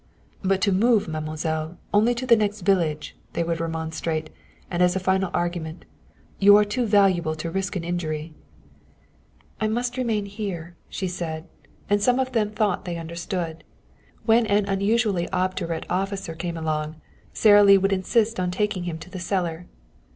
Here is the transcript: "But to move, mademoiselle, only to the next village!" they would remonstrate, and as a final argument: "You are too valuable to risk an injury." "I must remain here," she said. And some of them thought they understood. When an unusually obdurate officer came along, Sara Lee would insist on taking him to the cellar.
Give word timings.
"But 0.43 0.61
to 0.61 0.71
move, 0.71 1.07
mademoiselle, 1.07 1.77
only 1.93 2.15
to 2.15 2.25
the 2.25 2.35
next 2.35 2.61
village!" 2.61 3.15
they 3.33 3.43
would 3.43 3.59
remonstrate, 3.59 4.31
and 4.67 4.81
as 4.81 4.95
a 4.95 4.99
final 4.99 5.29
argument: 5.31 5.85
"You 6.39 6.57
are 6.57 6.65
too 6.65 6.87
valuable 6.87 7.35
to 7.35 7.51
risk 7.51 7.75
an 7.75 7.83
injury." 7.83 8.33
"I 9.59 9.67
must 9.67 9.97
remain 9.99 10.25
here," 10.25 10.75
she 10.89 11.07
said. 11.07 11.45
And 11.87 12.01
some 12.01 12.17
of 12.17 12.31
them 12.31 12.49
thought 12.49 12.85
they 12.85 12.97
understood. 12.97 13.63
When 14.25 14.47
an 14.47 14.65
unusually 14.65 15.29
obdurate 15.29 15.85
officer 15.87 16.33
came 16.33 16.57
along, 16.57 16.95
Sara 17.31 17.61
Lee 17.63 17.77
would 17.77 17.93
insist 17.93 18.39
on 18.39 18.49
taking 18.49 18.85
him 18.85 18.97
to 18.97 19.09
the 19.11 19.19
cellar. 19.19 19.67